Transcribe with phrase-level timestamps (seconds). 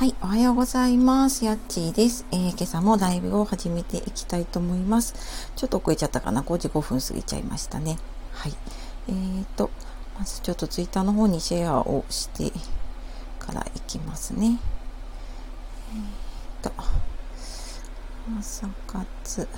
[0.00, 1.44] はい、おはようございます。
[1.44, 5.52] やっちーです、えー、今朝もライブを始めていきたいと思います。
[5.56, 7.98] ちょっと遅れちゃったかな？5時5分過ぎちゃいましたね。
[8.32, 8.54] はい。
[9.08, 9.68] えーと、
[10.18, 12.50] まずちょっとツイッターの方にシェアをして
[13.38, 14.58] からいきますね。
[15.92, 16.72] えーと、
[18.38, 19.48] 朝活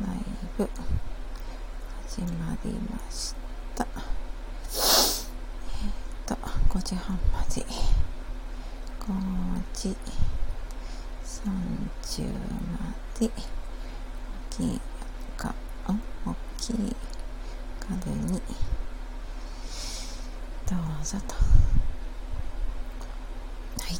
[0.00, 0.16] ライ
[0.56, 0.70] ブ
[2.08, 3.34] 始まりまし
[3.74, 3.86] た。
[3.94, 6.34] えーと、
[6.70, 8.07] 5時半まで。
[9.08, 9.12] 5
[9.74, 9.96] 時
[11.24, 12.30] 30ま
[13.18, 13.26] で。
[13.26, 13.30] 大
[14.50, 14.80] きい
[15.36, 15.54] か。
[15.86, 15.94] 大
[16.58, 16.94] きい
[17.80, 18.42] 軽に。
[20.68, 21.34] どうぞと。
[23.82, 23.98] はい。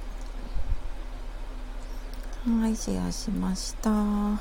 [2.61, 3.91] はいシェアしました。
[3.91, 4.39] は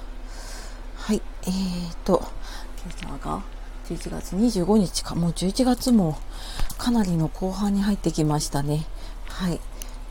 [1.14, 2.28] いえーと
[2.84, 3.42] 今朝が
[3.88, 5.16] 11月25日か。
[5.16, 6.20] もう11月も
[6.78, 8.86] かなりの後半に入ってきましたね。
[9.30, 9.62] はい。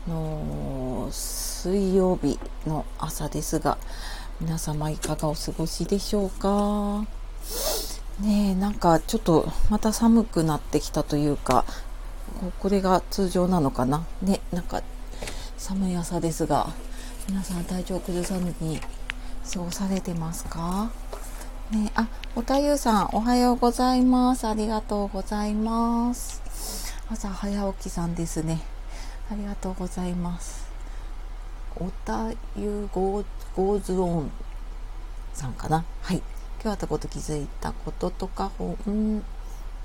[0.07, 3.77] の水曜日の朝ですが
[4.39, 7.05] 皆様いかがお過ごしでしょうか？
[8.21, 11.65] ねえなんかちょっとまた寒くなってきたというか
[12.59, 14.05] これが通常なのかな？
[14.21, 14.81] ねなんか
[15.57, 16.67] 寒い朝ですが
[17.27, 18.79] 皆さん体調崩さずに
[19.53, 20.91] 過ごされてますか？
[21.71, 24.47] ねあおたゆうさんおはようございます。
[24.47, 26.41] ありがとうございます。
[27.09, 28.61] 朝早起きさんですね。
[29.29, 30.67] ありがとうございます。
[31.75, 33.23] おたゆご
[33.55, 34.31] ごずおん
[35.33, 35.83] さんかな？
[36.01, 36.17] はい。
[36.63, 39.21] 今日あったこと気づいたこととか、ほん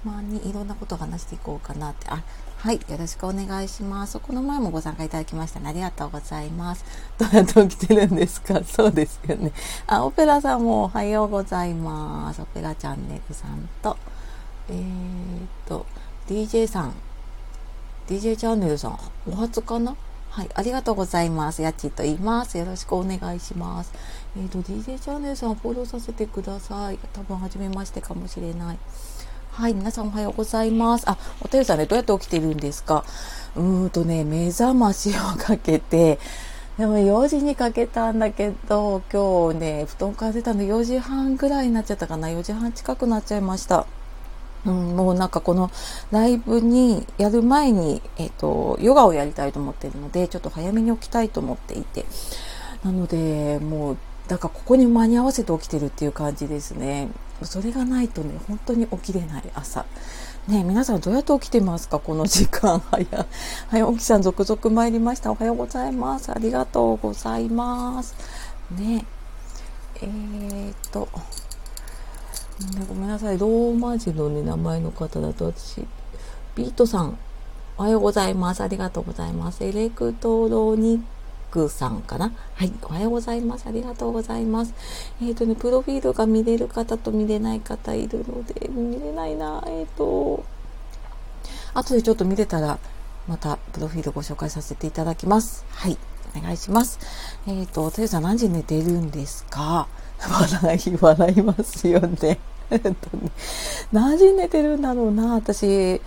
[0.04, 2.06] まにいろんなことを話していこうかなって。
[2.08, 2.22] あ、
[2.58, 2.76] はい。
[2.76, 4.18] よろしくお願いします。
[4.20, 5.68] この前もご参加いただきましたね。
[5.68, 6.84] ありがとうございます。
[7.18, 8.62] どうやって起きてるんですか？
[8.64, 9.52] そうですよね。
[9.88, 12.40] あ、オペラさんもおはようございます。
[12.40, 13.96] オペラチャンネルさんと、
[14.70, 15.84] えー、っと、
[16.28, 16.94] DJ さん、
[18.08, 19.97] DJ チャンネルさん、お初かな？
[20.31, 21.62] はい、ありがとうございます。
[21.62, 22.56] やっちと言います。
[22.59, 23.92] よろしくお願いします。
[24.36, 26.98] えっ、ー、と、DJ チャンネルさん、フォローさせてください。
[27.12, 28.78] 多分、初めましてかもしれない。
[29.50, 31.04] はい、皆さんおはようございます。
[31.06, 33.04] あ、おたゆさんね、どうやって起きてるんですか？
[33.54, 36.19] うーんとね、目覚ましをかけて、
[36.78, 42.28] でも4時にかけたんだけど、今日ね、布団から出たの4時半ぐらいになっちゃったかな。
[42.28, 43.87] 4時半近くなっちゃいました。
[44.65, 45.71] うん、もうなんかこの
[46.11, 52.05] ライブにやる前に、えっ、ー、と、ヨガをやりたいと思っているので、ちょっと早めに起きたいと思っていて。
[52.84, 53.97] なので、もう、
[54.28, 57.09] だからここに間に合わせて起きてるっていう感じですね。
[57.43, 59.84] それがないとね、本当に起きれない朝。
[60.49, 62.00] ね皆さんどうやって起きてますか？
[62.00, 62.81] この時間。
[62.81, 63.27] 早、
[63.69, 65.31] 早起きさん続々参りました。
[65.31, 66.33] おはようございます。
[66.33, 68.15] ありがとうございます。
[68.71, 69.05] ね
[69.97, 71.09] えー、っと、
[72.89, 73.39] ごめんなさい。
[73.39, 75.87] ローマ字のね、名前の方だと私、
[76.55, 77.19] ビートさん、
[77.78, 78.62] おはようございます。
[78.62, 79.65] ありがとうございます。
[79.65, 81.03] エレクトロニッ
[81.50, 82.33] クさんかな？
[82.55, 82.73] はい。
[82.83, 83.67] おはようございます。
[83.67, 84.75] ありがとうございます。
[85.21, 89.62] えっ、ー、とね、プロフィールが見れる方と見れない方いるので、見れないな。
[89.67, 90.44] えっ、ー、と、
[91.75, 92.79] 後でちょっと見れたら、
[93.27, 95.65] またプロフィールご紹介させていただきます。
[95.71, 95.97] はい。
[96.37, 96.99] お願いします。
[97.47, 99.89] えっ、ー、と、てゆさん何時寝てるんですか？
[100.23, 102.39] 笑い、笑いますよね。
[103.93, 106.00] 何時に寝てるんだろうな、私。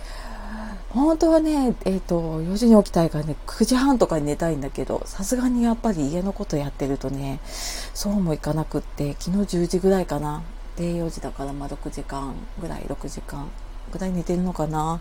[0.90, 7.38] 本当はね、えっ、ー、と、4時に起きたいからね、9時半とかに寝たいんだけど、さすがにやっぱり家のことやってるとね、
[7.92, 10.42] そうもいかなくって、昨日10時ぐらいかな。
[10.76, 13.46] で、4時だからま6時間ぐらい、6時間
[13.92, 15.00] ぐらい寝てるのかな。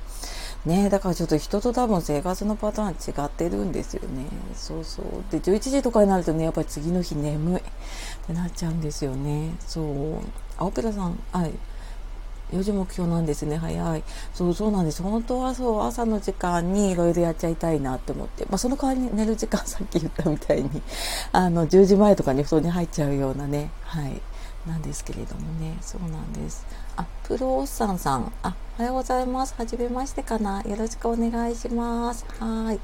[0.66, 4.26] ねだからちょっと人と多分生活のパターン違ってるんですよね。
[4.56, 5.06] そうそう。
[5.32, 7.62] で、11時とかになるとね、やっぱり次の日眠いっ
[8.28, 9.56] てなっちゃうんですよね。
[9.60, 9.86] そう。
[10.58, 11.52] あ、オペラさん、はい。
[12.52, 14.04] 4時目標なんですね、早い。
[14.34, 15.02] そうそうなんです。
[15.02, 18.46] 本当はそう、朝の時間にいろいろやっちゃいたいなって思って。
[18.46, 20.70] まあ、その代わりに寝る時間、さっき言ったみたいに、
[21.32, 24.22] あの、10時前とかに布団に入っちゃうようなね、はい、
[24.68, 26.66] なんですけれどもね、そうなんです。
[26.98, 29.56] あ、プロおっさんさん、あ、おはようございます。
[29.58, 30.62] はじめましてかな。
[30.62, 32.26] よろしくお願いします。
[32.40, 32.80] はい。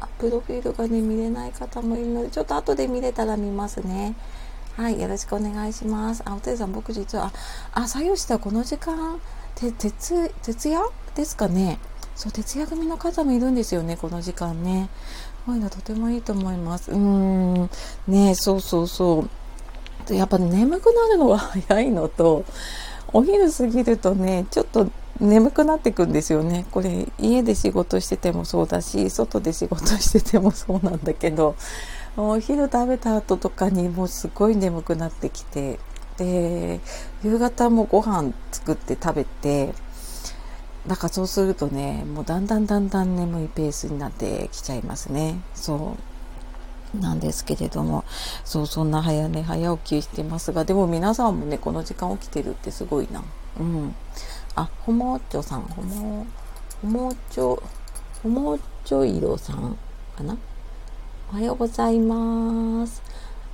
[0.00, 4.14] あ、プロフィールがね、見れない方もいるので、ちょっと後で見れたら見ますね。
[4.76, 6.22] はい、よろしくお願いします。
[6.26, 7.32] あ、おてさん、僕実は、
[7.72, 9.18] あ、作業したこの時間、
[9.54, 11.78] て、徹、徹夜ですかね。
[12.14, 14.90] そう、徹夜組の方もいるんですよね、この時間ね。
[15.46, 16.90] こういうのとてもいいと思います。
[16.90, 17.70] うーん、
[18.06, 19.24] ねそうそうそ
[20.10, 20.14] う。
[20.14, 22.44] やっぱ、眠くなるのが早いのと、
[23.14, 26.66] お昼過ぎるとね、ちょっと眠くなってくんですよね。
[26.70, 31.56] これ、家で仕事しててもそうだし、外で仕事しててもそうなんだけど、
[32.16, 35.78] お昼食べた後とかにもうすごい眠くなってきて
[36.16, 36.80] で
[37.22, 39.74] 夕方もご飯作って食べて
[40.86, 45.96] なんかそうするとねもうだんだんだんだん眠いペースになってきちゃいますねそ
[46.94, 48.04] うなんですけれども、
[48.44, 53.22] そう、そんな早寝早起きしてますが、でも皆さんもね、この時間起きてるってすごいな。
[53.58, 53.94] うん。
[54.54, 56.26] あ、ほもちょさん、ほも、
[56.82, 57.62] ほもちょ、
[58.22, 59.76] ほもちょいろさん
[60.16, 60.36] かな？
[61.28, 63.02] おはようございます。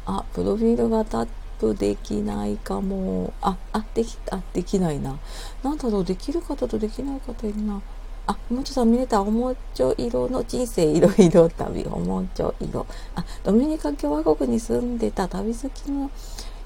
[0.04, 1.28] あ、プロフィールがタッ
[1.58, 3.32] プできないかも。
[3.40, 5.19] あ、あ、でき、あ、できないな。
[5.62, 7.80] なんだろう、できる方とできない方いるな。
[8.26, 12.86] あ、もちさん見れたおもちょ色の人生いろいろ旅、おもちょ色。
[13.14, 16.10] あ、ドミニカ共和国に住んでた旅好きの、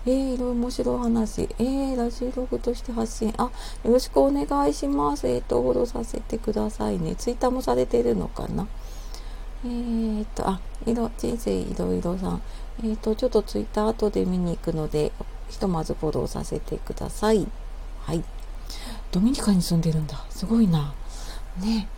[0.07, 1.43] えー、いろいろ面白い話。
[1.43, 3.33] えー、ラジオログとして発信。
[3.37, 3.51] あ、よ
[3.85, 5.29] ろしくお願いします。
[5.29, 7.15] えっ、ー、と、フォローさせてくださいね。
[7.15, 8.67] ツイッターもされてるのかな？
[9.65, 12.43] えー、っと、あ、色、人生いろいろさん。
[12.85, 15.13] えっ、と、ちょっとツイッター後で見に行くので、
[15.49, 17.47] ひとまずフォローさせてください。
[18.01, 18.23] はい。
[19.13, 20.25] ドミニカに住んでるんだ。
[20.31, 20.95] すごいな。
[21.61, 21.89] ね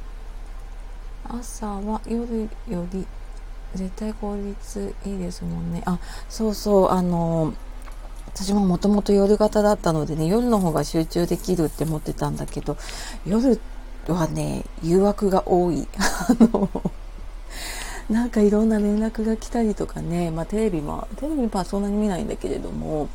[1.25, 3.06] 朝は夜より
[3.75, 7.52] 絶対効率いいですもんねあそうそうあの
[8.26, 12.76] 私ももともと夜型だったのでね夜の方が集中できるって思ってたんだけど
[13.26, 13.60] 夜
[14.06, 16.69] はね誘惑が多い あの
[18.08, 23.08] なんかいろんな連絡が来たりとかね、まあ、テレビもテレビはそんなに見ないんだけれども。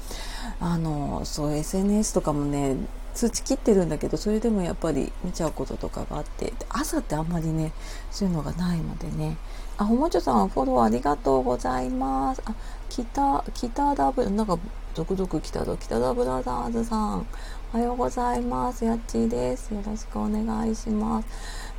[0.59, 2.77] あのそう SNS とかもね
[3.13, 6.53] 通知切ってるんだけどそれでもやっぱり見ちゃうこととかがあって。
[6.69, 7.73] 朝ってあんまりね
[8.11, 9.37] そういうのがないのでね。
[9.77, 12.41] あほもちょさんフォローありがとうございます。
[12.45, 12.53] あ
[12.89, 14.57] 北北ダブなんか
[14.93, 15.75] 続々来たぞ。
[15.77, 17.27] 北田ブラザーズさん。
[17.73, 18.85] おはようございます。
[18.85, 19.73] やっちーです。
[19.73, 21.27] よろしくお願いします。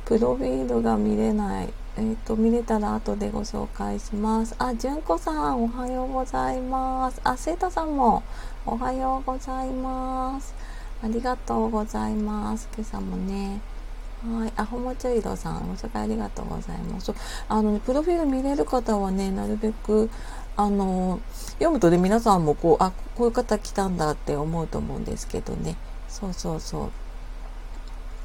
[0.05, 1.84] プロフィールが見れない。
[1.97, 8.23] えっ、ー、と見れたら後でご紹介しますあじゅんこさんおはようございますあせいたさんも
[8.65, 10.53] おはようございます
[11.05, 12.67] ありがとうございます。
[12.75, 13.61] 今朝もね。
[14.23, 14.53] はい。
[14.55, 17.13] あ、ほもちょいろさん、ご紹介ありがとうございます。
[17.47, 20.09] あの、ね、プロフィール見れる方はね、なるべく、
[20.57, 21.19] あの、
[21.59, 25.75] 読むとね、皆さんもこう、あ、こういう方来たんだって思うと思うんですけどね。
[26.07, 26.91] そうそうそう。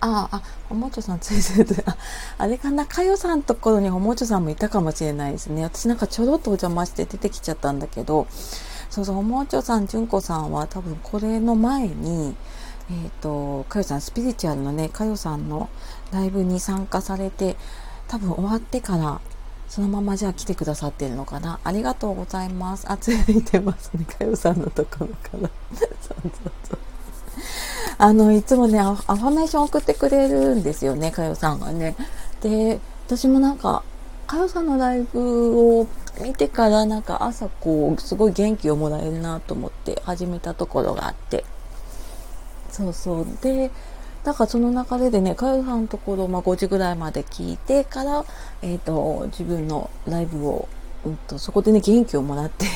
[0.01, 1.85] ああ、おもちょさんついてる。
[1.87, 1.97] あ、
[2.39, 5.63] あれかな、かよさんところにおもちょさんもいたかもしれないですね。
[5.63, 8.27] 私なんかちょろっとお邪魔して出てきちゃったんだけど、
[8.89, 12.35] そうそう、おもちょさん、じゅんこさんは多分これの前に、
[12.91, 15.69] えっ、ー、と、かよさん、スピリチュアルのね、かよさんの
[16.13, 17.57] ライブに参加されて、
[18.09, 19.21] 多分終わってから、
[19.69, 21.61] そのままじゃあ来てくださってるのかな。
[21.63, 22.91] ありがとうございます。
[22.91, 24.05] あ、ついてますね。
[24.05, 25.51] かよさんのところから。
[25.79, 26.33] そうそう
[26.69, 26.79] そう。
[28.03, 31.95] あの、いつもねア、ファメーション送ってくれるんですよね、かよさんがね。
[32.41, 33.83] で、私もなんか、
[34.27, 35.87] かよさんのライブを
[36.23, 41.45] 見てからなんか朝こう、すごい元気をもらえるなと思って始めたところがあって。
[42.71, 43.27] そうそう。
[43.43, 43.71] で、
[44.25, 48.25] だからその流れでね、かよさんのところ、まあ、5時ぐらいまで聞いてから、
[48.63, 50.71] えっ、ー、と、自分のライブを、
[51.05, 52.67] うんと、そこでね、元気をもらって、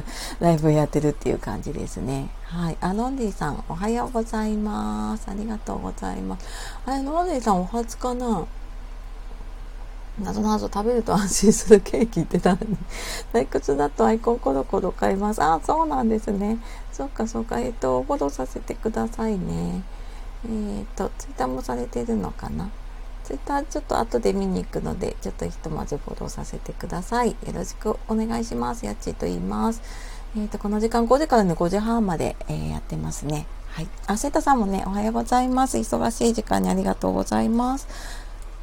[0.40, 2.30] ライブをやってるっていう感じですね。
[2.44, 2.78] はい。
[2.80, 5.26] あ、ロンディさん、おはようございます。
[5.28, 6.46] ありがとうございます。
[6.86, 8.46] あれ、ロンディさん、お初かな？
[10.22, 12.56] なぞなぞ食べると安心するケーキってた
[13.34, 15.42] 退屈だとアイコンコロコロ買います。
[15.42, 16.58] あ、そうなんですね。
[16.90, 17.60] そっかそっか。
[17.60, 19.82] えっ、ー、と、フォローさせてくださいね。
[20.46, 22.70] えっ、ー、と、ツイッターもされてるのかな？
[23.26, 27.30] ツイッターちょっと後で見に行くので、ちょっとひとまずフォローさせてください。
[27.30, 28.86] よろしくお願いします。
[28.86, 29.82] やっちーと言います。
[30.36, 33.48] えっ、ー、と、この時間5時からね、5時半まで、えー、やってますね。
[33.70, 33.88] はい。
[34.06, 35.76] あ、セタさんもね、おはようございます。
[35.76, 37.88] 忙しい時間にありがとうございます。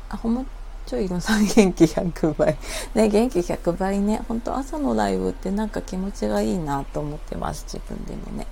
[0.07, 0.47] あ、ほん
[0.85, 2.57] ちょいのさん元気100倍。
[2.95, 4.21] ね、元気100倍ね。
[4.29, 7.65] ほんと朝のライブってなんか気持ちがいいなと思ってます。
[7.67, 8.47] 自分でもね。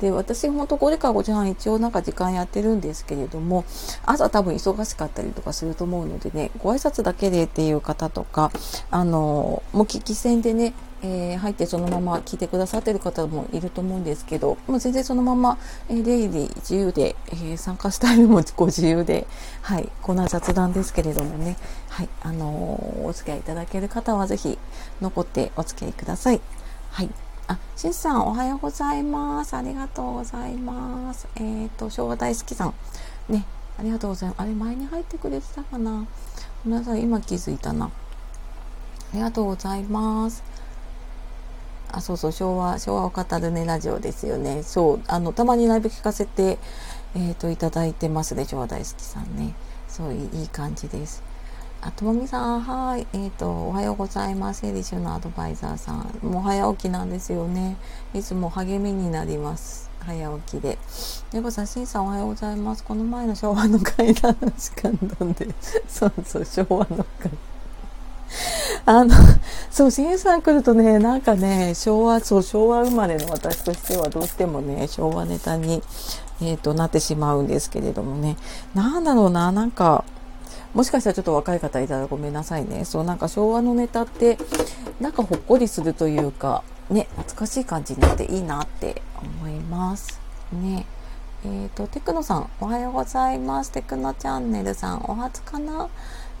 [0.00, 3.64] で、私ほんと5時から5時半一応なんか時間やってるんですけれども、
[4.06, 8.50] 朝多分忙しかったりとかすると思うのでね、ご挨拶だけでっていう方とか、
[8.90, 19.26] あの、もう聞き戦でね、えー、入ってそのまま聞いてくださってる方もいると思うんですけど、もう全然そのまま、えー、デイリー自由で、えー、参加スタイルもご自由で、
[19.62, 21.56] はい、こんな雑談ですけれどもね、
[21.88, 24.58] はい、あのー、お付き合いいただける方はぜひ
[25.00, 26.40] 残ってお付き合いください。
[26.90, 27.10] はい。
[27.50, 29.56] あ、しんさんおはようございます。
[29.56, 31.26] ありがとうございます。
[31.34, 32.74] えっ、ー、と、昭和大好きさん。
[33.28, 33.44] ね、
[33.76, 34.40] ありがとうございます。
[34.42, 36.06] あれ、前に入ってくれてたかな
[36.64, 37.86] ごめんなさい、今気づいたな。
[37.86, 37.90] あ
[39.14, 40.44] りがとうございます。
[41.90, 44.62] あ、そうそう、昭和、昭和を語るね、ラジオですよね。
[44.62, 46.56] そう、あの、たまにライブ聞かせて、
[47.16, 49.54] えっ、ー、と、いただいてますね、昭和大好きさんね。
[49.88, 51.29] そういい感じです。
[51.82, 53.06] あ、ともみさん、はい。
[53.14, 54.66] えっ、ー、と、おはようございます。
[54.66, 56.18] エリシュのアドバイザーさん。
[56.22, 57.78] もう早起きなんですよね。
[58.12, 59.90] いつも励みになります。
[60.00, 60.76] 早起きで。
[61.32, 62.84] でこさん、しんさんおはようございます。
[62.84, 65.48] この前の昭和の階段の時間なんで、
[65.88, 67.30] そうそう、昭和の階。
[68.84, 69.14] あの、
[69.70, 75.82] そう、新さん来るとね、なんかね、昭和、そう、昭和生まれの私としてはどうしてもね、昭和ネタに、
[76.42, 78.36] えっ、ー、と、なってしまうんですけれどもね、
[78.74, 80.04] なんだろうな、なんか、
[80.74, 82.84] もしかしたらちょっと若い方いたらごめんなさいね。
[82.84, 84.38] そう、なんか昭和のネタって、
[85.00, 90.20] なんかほっこりするというか、ね、懐かしい感じになっていいなって思います。
[90.52, 90.86] ね。
[91.44, 93.72] えっ、ー、と、テクノさん、おはようございます。
[93.72, 95.88] テクノチャンネルさん、お初かな?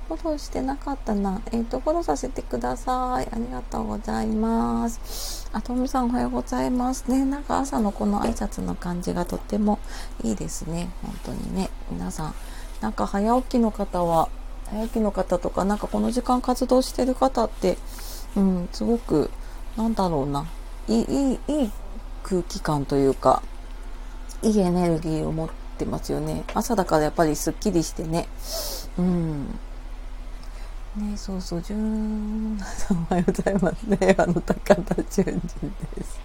[0.08, 1.40] フォローしてなかったな。
[1.52, 3.28] えっ、ー、と、フォローさせてください。
[3.32, 5.48] ありがとうございます。
[5.52, 7.08] あ、とみさんおはようございます。
[7.08, 9.78] ね、なんか朝のこの挨拶の感じがとっても
[10.24, 10.90] いいですね。
[11.02, 11.70] 本当にね。
[11.90, 12.34] 皆さん、
[12.80, 14.28] なんか早起きの方は、
[14.70, 17.76] 早起きの方とか、なんかこの時間活動してる方って、
[18.36, 19.30] うん、すごく、
[19.76, 20.46] なんだろうな。
[20.88, 21.70] いい、いい、
[22.22, 23.42] 空気感というか、
[24.42, 26.44] いいエネルギーを持ってますよね。
[26.54, 28.28] 朝だからやっぱりすっきりしてね。
[28.98, 29.58] うん。
[30.96, 32.58] ねそうそう、じゅん、
[33.10, 34.14] おはようございますね。
[34.18, 35.24] あの、高田純次
[35.96, 36.20] です。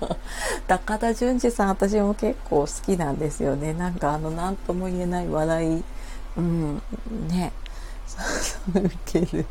[0.68, 3.72] 高田純次さん、私も結構好きなんですよね。
[3.72, 5.84] なんかあの、なんとも言えない笑い。
[6.36, 6.82] うん、
[7.28, 7.52] ね。
[8.06, 8.24] そう
[8.74, 9.46] そう、受ける。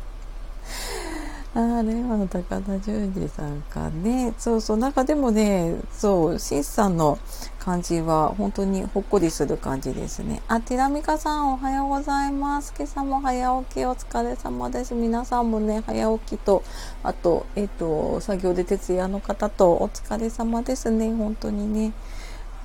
[1.54, 4.32] ああ、令和の高田純次さんかね。
[4.38, 7.18] そうそう、なんかでもね、そう、シンさんの
[7.58, 10.40] 感じは本当にほっこりする感じですね。
[10.48, 12.72] あ、ティラミカさんおはようございます。
[12.74, 14.94] 今朝も早起きお疲れ様です。
[14.94, 16.62] 皆さんもね、早起きと、
[17.02, 21.12] あと、えっ、と、作業で徹夜の方とお疲れ様ですね。
[21.12, 21.92] 本当にね。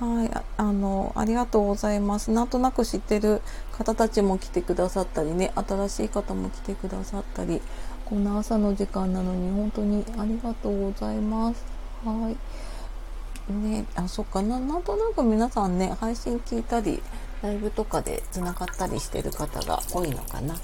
[0.00, 2.30] はい、あの、ありがとうございます。
[2.30, 3.42] なんとなく知ってる
[3.72, 7.60] 方たちも来てくださったりね、新しい方も来てくださったり、
[8.08, 11.62] こんな朝の時間なのに本当にありがとうございます。
[12.06, 13.52] はい。
[13.52, 17.02] ね、あ、そっかな、なんとなく皆さんね、配信聞いたり、
[17.42, 20.54] ライブとかで繋がったりしてる方が多いのかな。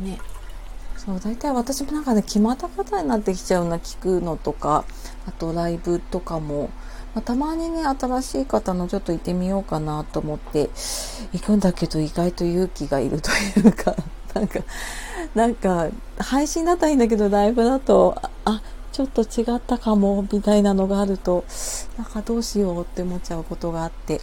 [0.00, 0.18] ね。
[0.96, 4.86] そう、大体私もなんかね、決まった方になってきちゃうな、聞くのとか、
[5.26, 6.70] あとライブとかも、
[7.14, 10.70] まあ、たまにね、新しい方のちょっと行ってみようかなと思って
[11.32, 13.94] 行くんだけど、意外と勇気がいるというか、
[14.34, 14.60] なんか、
[15.34, 21.44] なんか、配信だったらいいんだけど、ライブだと、あ、ちょっと違ったかも、みたいなのがあると、
[21.96, 24.20] なんかどうしようって思っちゃうことがあって。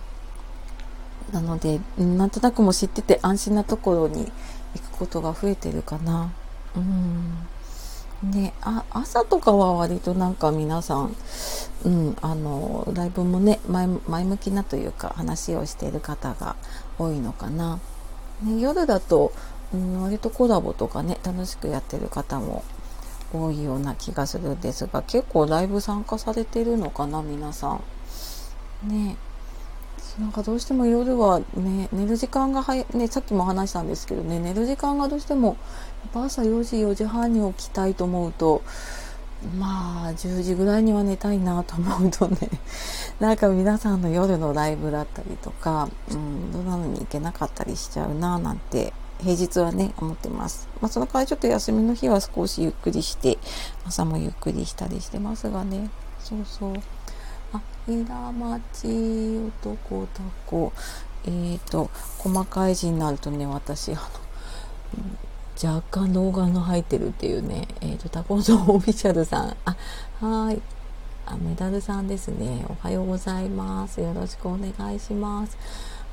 [1.31, 4.31] なので、なんとなくも知ってて安心なところに
[4.75, 6.31] 行くことが増えてるかな。
[6.75, 7.47] うん。
[8.23, 11.15] ね、あ朝とかは割となんか皆さん、
[11.85, 16.55] うん、あのライブもね前向きなというか話をしている方が
[16.97, 17.79] 多いのかな、
[18.41, 19.31] ね、夜だと
[19.73, 22.63] うん、割とコラボとかね楽しくやってる方も
[23.33, 27.79] 多いような気がするんですが結構ライブ参加されてるのかな皆さ
[28.85, 28.89] ん。
[28.89, 29.17] ね
[30.19, 35.57] なんかどうしても夜はね寝る時間が早ねさっきも話したんですけどね寝る時間がどうしてもやっ
[36.11, 38.63] ぱ朝4時4時半に起きたいと思うと
[39.59, 42.37] まあ10時ぐらいには寝たいなと思うとね
[43.19, 50.67] なんか皆さんの夜のライブだったりとか、うん、どんなのに行けなかったりしちゃうななんて平日はね、思ってます。
[50.81, 53.37] まあ、その代わりちょっと休みの日は少しゆっくりして、
[53.85, 55.89] 朝もゆっくりしたりしてますがね。
[56.19, 56.73] そうそう。
[57.53, 58.87] あ、平町
[59.63, 60.71] 男タコ。
[61.25, 64.01] えっ、ー、と、細かい字になるとね、私、あの、
[65.61, 68.41] 若干動画が入ってるっていうね、えっ、ー、と、タコの
[68.75, 69.57] オフィシャルさん。
[69.65, 69.75] あ、
[70.21, 70.61] はい。
[71.25, 72.65] あ、メダルさんですね。
[72.69, 73.99] おはようございます。
[73.99, 75.57] よろしくお願いします。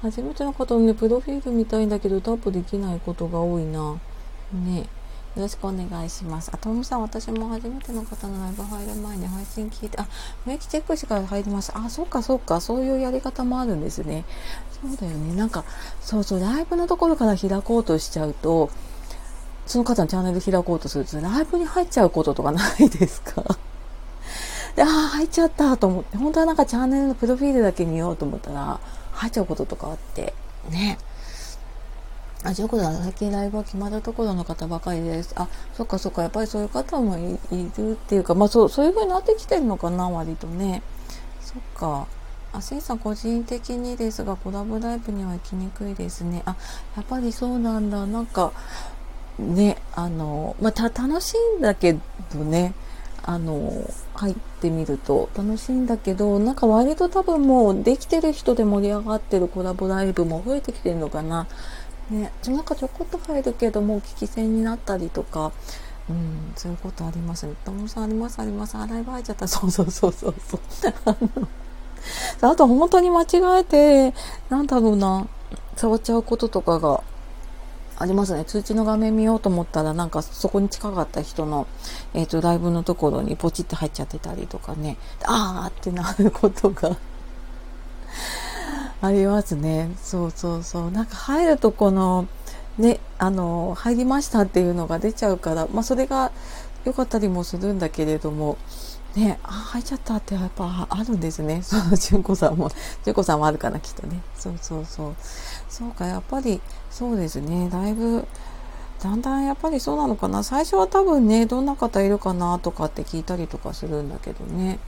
[0.02, 3.96] 初めての方のね、プロフィール見たいんだけど、タップできないことが多いな。
[4.52, 4.86] ね。
[5.34, 6.50] よろしくお願いします。
[6.54, 10.06] あ、ともさん、私も初めての方のライブ入る前に配信聞いて、あ、
[10.46, 11.78] 免疫チェックしてから入りました。
[11.78, 14.24] あ、そっかそっか、そういうやり方もあるんですね。
[14.80, 15.34] そうだよね。
[15.34, 15.64] なんか、
[16.00, 18.70] そうそう、ライブのところから開こうとしちゃうと、
[19.66, 23.42] その方のチャンネル開こうとすると、ライブに入っちゃうこととかないですか？
[24.76, 28.78] で、ああ、入っちゃったと思って、本当はなんかチャンネルのプロフィールだけ見ようと思ったら、
[29.14, 30.35] 入っちゃうこととかあって、
[30.71, 30.99] ね。
[32.44, 35.33] あ、ジョコだ、最近ライブは決まったところの方ばかりです。
[35.37, 37.38] あ、そっかそっか、やっぱりそういう方もい
[37.78, 40.83] るっていうか、まあそう、そういう風になってきてるのかな、割とね。
[41.40, 42.06] そっか。
[42.52, 46.42] あ、せいさん個人的にですが、コラボライブには行きにくいですね。
[46.44, 46.54] あ、
[46.97, 48.04] やっぱりそうなんだ。
[48.06, 48.52] なんか、
[49.38, 52.00] ね、あの、まあ、た、楽しいんだけど
[52.40, 52.75] ね、
[53.26, 53.73] あの、
[54.14, 61.47] 入ってみると楽しいんだけど、なんか割と多分もうできてる人で盛り上がってるコラボライブも増えてきてるのかな。
[62.11, 65.52] ね、なんかちょこっと入るけどもう聞き戦になったりとか、
[66.11, 67.54] うん、そういうことありますね。
[67.64, 68.76] ともさんありますあります。
[68.76, 69.49] 洗い場入っちゃった。
[69.49, 70.61] そうそうそうそう そう。
[72.43, 74.12] あと本当に間違えて、
[74.50, 75.26] なんだろうな、
[75.76, 77.02] 触っちゃうこととかが
[77.96, 78.44] ありますね。
[78.44, 81.66] 通知の画面見ようと思ったら、なんかそこに近かった人の、
[82.12, 86.96] えっ、ー、と、ライブのところにポチって入っちゃってたりとかね、あーってなることが
[89.00, 89.90] ありますね。
[90.02, 90.90] そうそうそう。
[90.90, 92.26] なんか入るとこの、
[92.78, 96.32] ね、あの、入りましたっていうのが出ちゃうから、まあそれが
[96.84, 98.56] 良かったりもするんだけれども、
[99.16, 101.62] ね、あ、入っちゃったってやっぱあるんですね。
[101.62, 102.71] そう純子さんも、
[103.04, 104.21] 純子さんもあるかな、きっとね。
[104.37, 105.14] そうそうそう。
[105.68, 107.68] そうか、やっぱり、そうですね。
[107.71, 108.26] だいぶ、
[109.02, 110.42] だんだんやっぱりそうなのかな。
[110.42, 114.78] 最初は多分ね、どんな方いるかなとかって聞いたりとかするんだけどね。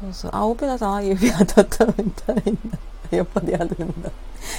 [0.00, 0.30] そうそう。
[0.34, 2.36] あ、オペラさん、あ、指当たったみたい
[2.70, 2.78] な。
[3.10, 4.10] やっぱりあるんだ。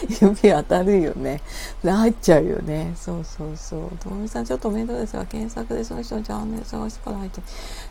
[0.09, 1.41] 指当たるよね。
[1.83, 2.93] 入っちゃうよね。
[2.95, 3.97] そうそうそう。
[3.97, 7.41] ともみさん、ちょっと面倒ですが、検索でその人のチャンネル探してから入って。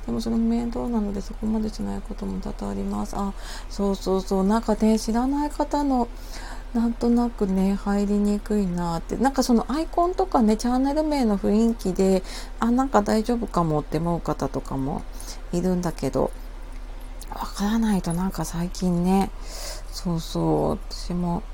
[0.06, 3.14] でもそれも面倒なので、そこまでしないことも多々あります。
[3.16, 3.32] あ、
[3.70, 4.46] そうそうそう。
[4.46, 6.08] なんかね、知らない方の、
[6.74, 9.16] なんとなくね、入りにくいなって。
[9.16, 12.24] なんかそのアイコンとかね、チャンネル名の雰囲気で、
[12.58, 15.02] あ、なんか大丈夫かもって思う方とかも
[15.52, 16.32] いるんだけど、
[17.30, 19.30] わからないとなんか最近ね、
[19.94, 21.44] そうそう、私も、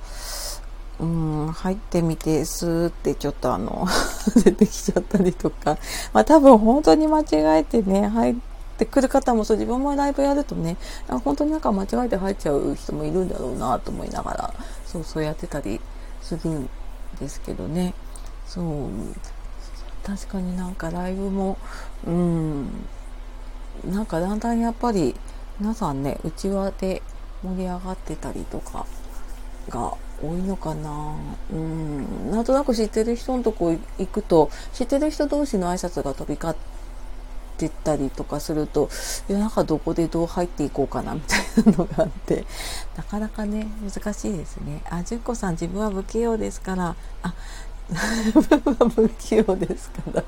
[0.98, 3.86] うん、入ってみて、スーってちょっとあの
[4.42, 5.76] 出てきちゃったりとか、
[6.14, 7.24] まあ多分本当に間違
[7.60, 8.34] えてね、入っ
[8.78, 10.78] てくる方もそう、自分もライブやるとね、
[11.22, 14.54] 本当になんか間違えて入っちゃう人もいるんだろうなと思いながら、
[14.86, 15.78] そうそうやってたり
[16.22, 16.70] するん
[17.20, 17.92] ですけどね。
[18.46, 18.64] そう、
[20.02, 21.58] 確かになんかライブも、
[22.06, 22.70] うん、
[23.84, 25.14] なんかだんだんやっぱり
[25.60, 27.02] 皆さんね、うちわで
[27.42, 28.86] 盛り上がってたりとか
[29.68, 31.14] が多いのかな。
[31.52, 32.30] うん。
[32.30, 36.56] なんとなく知ってる人のとこ行くと知ってる人同士の挨拶が飛び交っ
[37.56, 38.88] てたりとかすると
[39.28, 42.44] 夜中どこでどう入っていこうかなみたいなのがあって
[42.96, 44.82] なかなかね難しいですね。
[44.90, 46.94] あ純子さん自分は不器用ですから。
[47.22, 47.34] あ
[47.90, 50.22] 自分は不器用ですから。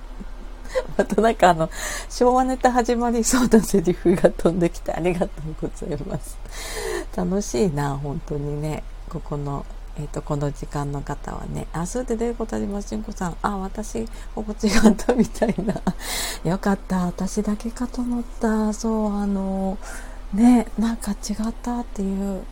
[0.97, 1.71] またなんかあの、
[2.09, 6.37] 昭和ネタ始まりそうなセリフが飛んできてありがとうございます。
[7.17, 8.83] 楽しいな、本当にね。
[9.09, 9.67] ここの、
[9.99, 11.67] えっ、ー、と、この時間の方はね。
[11.73, 13.37] あ、そうで出ることあります、純子さん。
[13.43, 15.75] あ、私、ここ違ったみたいな。
[16.51, 17.07] よかった。
[17.07, 18.73] 私だけかと思った。
[18.73, 19.77] そう、あの、
[20.33, 22.43] ね、なんか違ったっていう。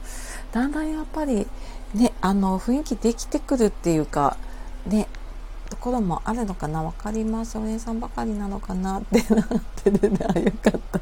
[0.53, 1.47] だんだんやっぱり、
[1.95, 4.37] ね、あの、雰囲気できてくるっていうか、
[4.87, 5.09] ね、
[5.71, 6.83] ところもあるのかな？
[6.83, 7.57] 分かります。
[7.57, 8.99] お姉さんばかりなのかな？
[8.99, 10.19] ってなってるね。
[10.29, 11.01] あよかった。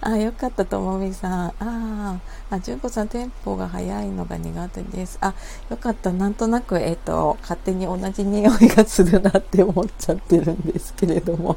[0.00, 1.54] あよかったともみさん。
[1.60, 2.18] あ
[2.50, 5.18] あ純子さんテンポが速いのが苦手です。
[5.20, 5.34] あ
[5.70, 6.12] よかった。
[6.12, 11.56] なんとなくえっ、ー、と勝手に同じ匂いがするなって思っちゃってるんですけれども。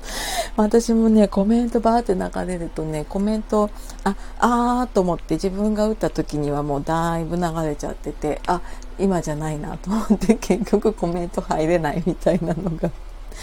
[0.56, 3.70] 私もねコメントバーって流れるとねコメント
[4.04, 8.62] ああーと思って自分が打った時にはもうだいぶ流れちゃっててあ
[9.02, 12.92] 今じゃないなと思って結局コメント入れないみたいなのが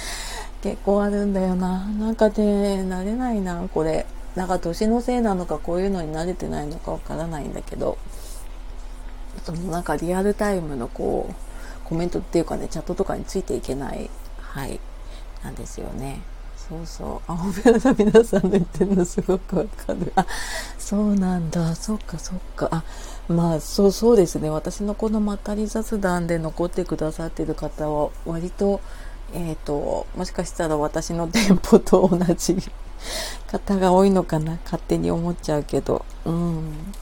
[0.63, 1.87] 結構あるんだよな。
[1.87, 4.07] なんかね、慣れないな、これ。
[4.35, 7.99] なんか年のせいなのかこういうのに慣れてないのかわからないんだけど、
[9.45, 11.35] そのなんかリアルタイムのこう、
[11.85, 14.81] コメントっていうかね、チャットとかについていけない、はい、
[15.43, 16.21] なんですよね。
[16.69, 17.33] そうそう。
[17.33, 20.13] あ、オペラの皆さんの言ってるのすごくわかる。
[20.17, 20.27] あ、
[20.79, 21.75] そうなんだ。
[21.75, 22.69] そっかそっか。
[22.71, 22.85] あ、
[23.29, 24.51] まあ、そうそうですね。
[24.51, 28.81] 私のこのまったり雑談で残ってくださってる方は、割と、
[29.33, 32.57] えっ、ー、と、もしかしたら私の店舗と同じ
[33.47, 34.59] 方が多いのかな。
[34.65, 36.05] 勝手に思っちゃうけど。
[36.27, 36.93] うん。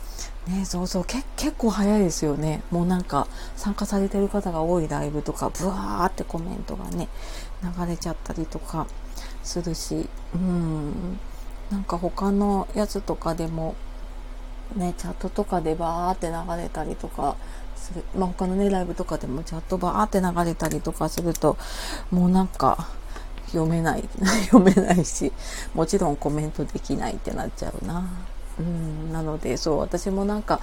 [0.49, 3.27] ね、そうそうけ結構早いですよねもうなんか
[3.57, 7.09] 参加されてる方が多いライブとかブワーってコメントがね
[7.65, 8.87] 流れちゃったりとか
[9.47, 11.19] するしうん。
[11.71, 13.75] なんか他のやつとかでも
[14.77, 17.37] ねチャットとかでバーって流れたりとか
[17.75, 21.57] する、まあ、他のねライブとかでもチャットバーって流れたりとかすると
[22.11, 22.89] もうなんか
[23.47, 24.09] 読めない。
[24.51, 25.33] 読めないし
[25.75, 28.09] もちろんコメントできないってなっちゃうな。
[28.59, 30.61] うん、なのでそう私もなんか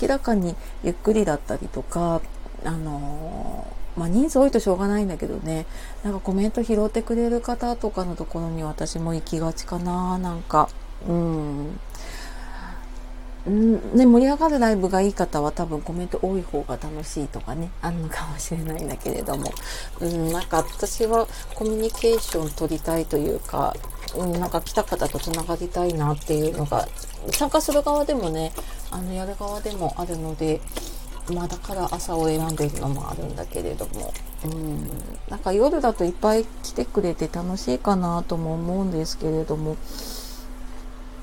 [0.00, 2.20] 明らかにゆっくりだったりとか
[2.64, 3.41] あの
[3.96, 5.66] まあ、人数多いとしょうがないんだけどね。
[6.02, 10.18] なんかコメント拾ってくれる方とかのところに私も行きがちかな。
[10.18, 10.68] なんか
[11.08, 11.66] うん。
[13.48, 13.96] ん。
[13.96, 17.70] ね、盛り上がるライブがいい方は多分コメント多い方が楽しいとかね。
[17.80, 19.52] あるのかもしれないんだけれども。
[20.00, 20.32] うん。
[20.32, 23.74] なんか私はコミュニケーション取りたいというか
[24.16, 26.86] うん、なんか来た方とつながりたいなっていうのが
[27.30, 28.52] 参加する側でもね
[28.90, 30.60] あのやる側でもあるので
[31.30, 34.12] まあだから朝を選んでるのもあるんだけれども、
[34.44, 34.88] うん、
[35.28, 39.76] なんか夜だといっぱい来てくれて楽しいかなとも思うんですけれども、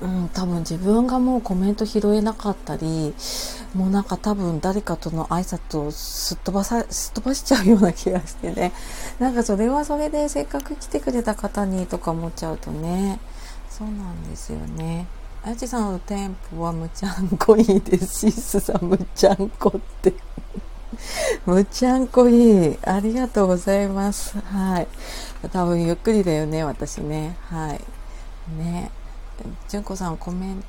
[0.00, 3.14] うん、多分自分がもうコメント拾えなかったり、
[3.74, 8.72] もうなんか多分誰かとの挨拶をすっ飛ばさ、すっ飛ばしちゃうような気がしてね。
[9.18, 13.20] なんかそれはそれでせっかく来てくれた方にとか思っちゃうとね。
[13.68, 15.06] そうなんですよね。
[15.42, 18.30] あやちさんのテンポはむちゃんこいいです。
[18.30, 20.12] シスさんむちゃんこって。
[21.46, 22.78] むちゃんこいい。
[22.84, 24.38] ありがとうございます。
[24.38, 24.88] はい。
[25.50, 27.36] 多分ゆっくりだよね、私ね。
[27.48, 27.80] はい。
[28.58, 28.90] ね。
[29.68, 30.62] 純子さんコメン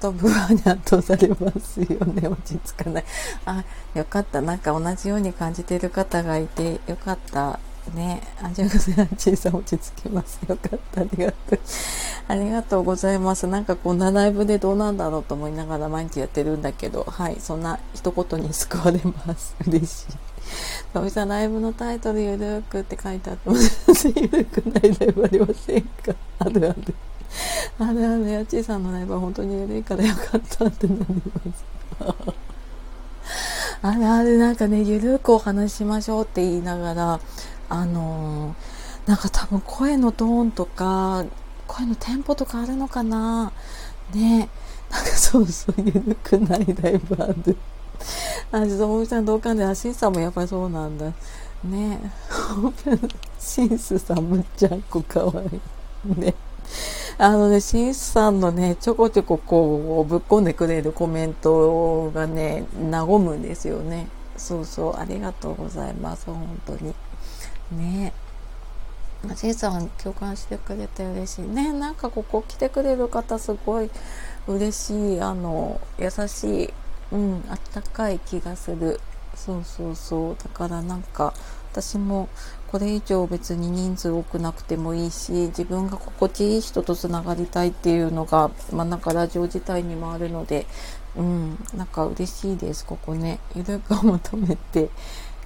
[0.00, 3.04] ト部はに圧倒されますよね 落ち着かない
[3.46, 3.64] あ
[3.94, 7.58] よかったなんか同じように感じている方がいてよかった
[7.92, 8.22] ね。
[8.42, 10.40] あ純子さん小さん落ち着きます。
[10.48, 11.00] よかった。
[11.02, 11.58] ありがとう。
[12.28, 13.46] ありがとうございます。
[13.46, 17.36] なんかこんなライブでどうなんだろうと思いながら毎日やってるんだけどはい。
[17.40, 19.54] そんな一言に救われます。
[19.66, 20.06] 嬉しい。
[20.92, 23.56] かみさん、ライブのタイトル、ゆるくって書いてあっても、
[24.16, 26.14] ゆるくないライブありませんか？
[26.38, 26.94] あるある。
[27.78, 31.04] あれあれ、やちーさんのライブは本当に緩いからよかったってなり
[31.44, 31.64] ます。
[33.82, 37.20] あれあれ、なんかね、ゆるくお話ししましょうって言いながら、
[37.68, 38.54] あの、
[39.06, 41.24] なんか多分声のトーンとか、
[41.66, 43.52] 声のテンポとかあるのかな？
[44.12, 44.48] ね。
[44.90, 47.56] なんかそうそう、ゆるくないライブある。
[48.52, 51.12] あ、ちょっと、もみさん同感で、あ、シンさんもやっぱりそうなんだ。
[51.64, 52.12] ね。
[53.38, 56.20] シンスさんむっちゃんこかわいい。
[56.20, 56.34] ね。
[57.16, 64.08] あのね、しんさんのね、ちょこちょここう、ぶっ込んでくれるコメントがね、和むんですよね。
[64.36, 66.94] そうそう、ありがとうございます、本当に。
[67.72, 68.12] ね
[69.36, 71.42] しんさん共感してくれて嬉しい。
[71.42, 73.90] ね、なんかここ来てくれる方すごい
[74.46, 76.74] 嬉しい、あの、優しい、
[77.10, 79.00] うん、あったかい気がする。
[79.34, 80.36] そうそうそう。
[80.42, 81.32] だからなんか、
[81.72, 82.28] 私も
[82.68, 90.66] これ以上別に人数多くなくてもいいし自分が心地いい人とつながりたいっていうのが、まあ、なんかラジオ自体にもあるので、
[91.16, 94.88] うん、なんか嬉しいですここねゆるく求めて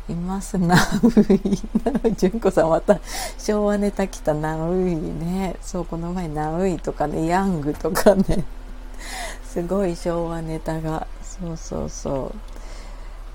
[0.08, 0.58] います。
[0.58, 2.98] なうい純子さんまた
[3.38, 4.34] 昭和ネタ来た。
[4.34, 5.56] なういね。
[5.60, 8.44] そうこの前なういとかねヤングとかね。
[9.44, 11.06] すごい昭和ネタが。
[11.22, 12.34] そうそうそう。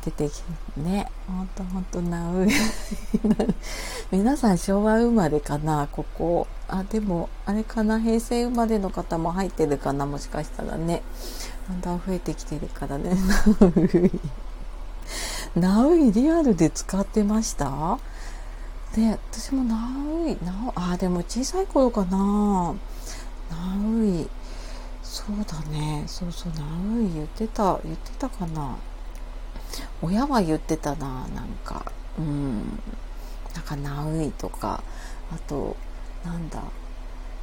[0.06, 1.10] 出てきてね。
[1.28, 2.48] ほんとほんとなう
[4.12, 6.48] 皆さん昭和生まれかなここ。
[6.68, 11.04] あでもあれかな平成生まれの方も入ってるかなもしかしたらね。
[11.70, 13.16] だんだん増えてきてるからね。
[13.62, 14.12] ナウイ
[15.56, 18.00] ナウイリアルで使ってました？
[18.96, 19.76] で私もナ
[20.26, 22.74] ウイナウあでも小さい頃かな。
[23.50, 24.28] ナウイ
[25.02, 26.04] そうだね。
[26.08, 26.63] そうそうナ
[26.98, 28.76] ウイ言ってた言ってたかな。
[30.02, 31.92] 親は言ってたななんか。
[32.18, 32.80] うん。
[33.54, 34.84] なんかナウイとか。
[35.32, 35.76] あと
[36.26, 36.63] なんだ。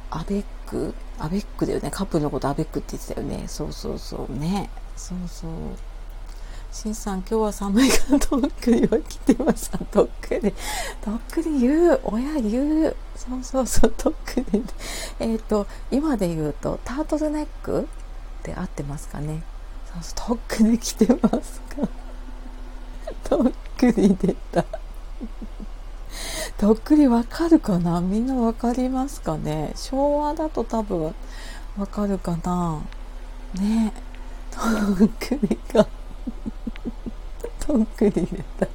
[0.09, 0.93] アベック？
[1.17, 1.91] アベックだよね。
[1.91, 3.45] カップルのことアベックって言ってたよね。
[3.47, 4.37] そうそうそう。
[4.37, 4.69] ね。
[4.97, 5.51] そうそう。
[6.71, 10.53] しんさん今日は寒いからとっくりは来てましたとっくり
[11.01, 11.99] とっくり言う。
[12.03, 12.95] 親言う。
[13.15, 14.63] そうそうそうとっくり
[15.19, 17.85] えっ、ー、と今で言うとタートルネックっ
[18.43, 19.43] て合ってますかね？
[19.93, 21.87] そうそうとっくり来てますか？
[23.25, 24.65] とっくり出た。
[26.57, 27.99] とっくりわかるかな？
[27.99, 29.73] みんなわかりますかね？
[29.75, 31.13] 昭和だと多分
[31.77, 32.81] わかるかな？
[33.55, 33.91] ね。
[34.51, 34.61] と
[35.05, 35.85] っくりか。
[37.71, 38.25] がとっくり出
[38.59, 38.67] た。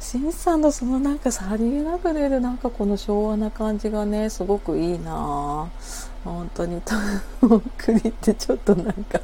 [0.00, 5.70] しんさんのそのなんかさりげなく出るなんかこの昭和な感じがねすごくいいな。
[6.24, 6.80] 本当に。
[6.82, 6.94] と
[7.56, 9.20] っくりってちょっとなんか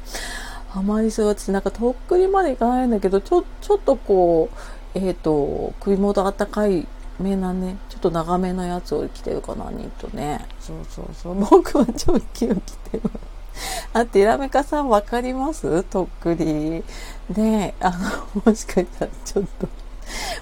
[0.69, 4.49] ハマりそう私なんかとっくりまでいかないんだけどちょちょっとこ
[4.95, 6.87] うえっ、ー、と首元あったかい
[7.19, 10.45] めなねちょっと長めのやつを着てるかなニットね。
[10.59, 11.35] そうそうそう。
[11.35, 13.38] 僕はチョッキを着てます。
[13.93, 15.83] あ、ティラメカさんわかります？
[15.83, 16.83] とっくり。
[17.29, 17.91] で、あ
[18.35, 19.67] の、もしかしたらちょっと、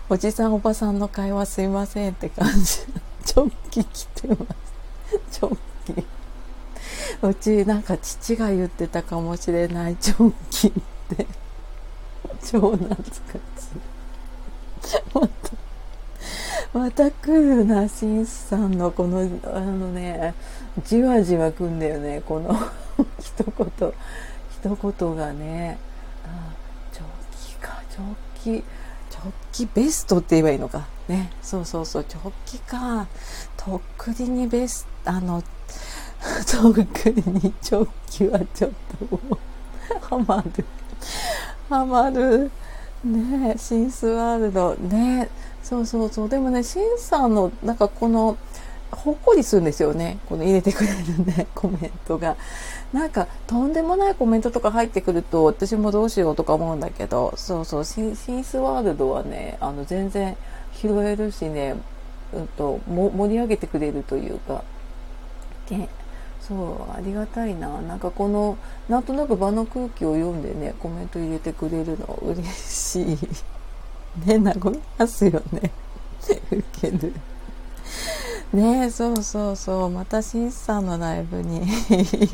[0.10, 2.80] おじさんおばさんの会話すいませんって感じ。
[3.26, 4.44] チョッキ着てます。
[5.32, 5.58] チョッ
[5.96, 6.06] キ。
[7.22, 10.72] うちなんか父が言ってたかもしれないチョンキっ
[11.16, 11.26] て
[12.44, 13.08] 超懐かし
[14.94, 15.52] いまた
[16.74, 20.36] また来るなしんさんのこのあのね
[20.86, 22.56] じわじわくんだよねこの
[23.20, 23.94] 一言
[24.62, 25.78] 一言がね
[26.24, 26.54] あ
[26.92, 27.08] チョッ
[27.50, 28.64] キかチョッキ
[29.10, 30.88] チョッキベストって言えばいいのか。
[31.08, 31.32] ね。
[31.42, 33.08] そうそうそうチョッキか。
[33.56, 35.44] とっくりにベストあの
[36.46, 38.72] 遠くりに直帰はちょっ
[39.10, 39.38] ともう
[40.02, 40.66] ハマる。
[41.70, 42.52] ハマる。
[43.04, 43.56] ね。
[43.58, 44.76] シンスワールド。
[44.76, 45.30] ね。
[45.64, 46.30] そうそうそう。
[46.30, 48.38] でもねシンさんのなんかこの
[48.92, 50.20] ほっこりするんですよね。
[50.28, 52.36] この入れてくれるね、 コメントが。
[52.94, 60.38] なんか、とんでもないコメントとか入ってくると、私もどうしようとか思うんだけど、そうそう、シンスワールドはね、あの、全然
[60.74, 61.76] 拾えるしね、
[62.34, 64.64] うんと、盛り上げてくれるというか、
[65.70, 65.90] で、
[66.48, 67.82] そう、ありがたいな。
[67.82, 73.18] なんかこの、なんとなく場の空気を読んでね、コメント入れてくれるの嬉しい。
[74.26, 75.72] ね、和みますよね。
[76.52, 77.14] ウケる。
[78.54, 79.90] ねそうそうそう。
[79.90, 81.62] またしんさんのライブに。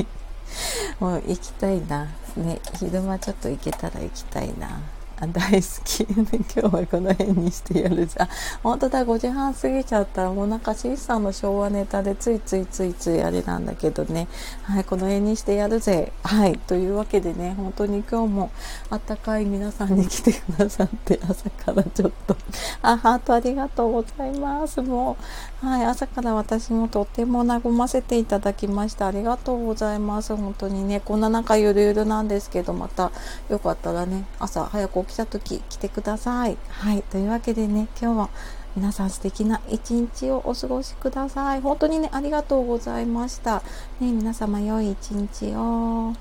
[0.99, 2.07] もう行きたいな。
[2.37, 4.79] ね昼間ちょっと行けたら行きたいな。
[5.19, 8.27] あ大好き、今日はこの辺にしてやるじゃん。
[8.63, 10.23] 本当だ5時半過ぎちゃった。
[10.23, 14.27] らもうなんかシさんの昭和ネタでついついついついあれなんだけどね。
[14.63, 16.11] はいこの辺にしてやるぜ。
[16.23, 18.51] はいというわけでね本当に今日も
[18.89, 22.35] あったかい皆さんに来てくださって朝からちょっと。
[22.81, 24.81] あハートありがとうございます。
[24.81, 25.17] も
[25.63, 29.07] うはい朝から私もとっても和ませていただきました。
[29.07, 30.35] ありがとうございます。
[30.35, 33.11] 本当にねこんな中ゆるゆるなんですけどまた
[33.49, 36.57] よかったらね朝早く起きた時来てください。
[36.69, 37.03] はい。
[37.03, 38.29] というわけでね、今日は
[38.75, 41.61] 皆さん素敵な一日をお過ごしください。
[41.61, 43.61] 本当にね、ありがとうございました。
[43.99, 46.13] ね、皆様良い一日を。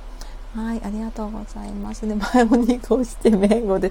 [0.55, 2.05] はい、ありがとうございます。
[2.05, 3.90] ね、前も2個して名語で。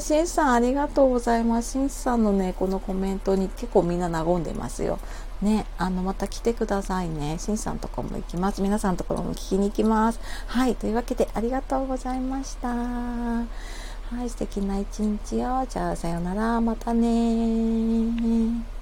[0.00, 1.72] しんさん、ありがとうございます。
[1.72, 4.98] しんさんのね、このコメントに結構みんな和んでますよ。
[5.40, 7.38] ね、あの、また来てくださいね。
[7.38, 8.60] しんさんとこも行きます。
[8.60, 10.18] 皆さんのところも聞きに行きます。
[10.48, 13.79] はい、というわけでありがとうございました。
[14.10, 15.64] はい、素敵な一日を。
[15.66, 16.60] じゃあ、さようなら。
[16.60, 18.79] またね